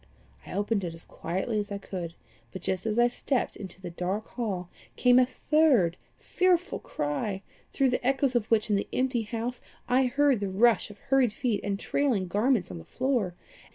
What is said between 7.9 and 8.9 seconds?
the echoes of which in the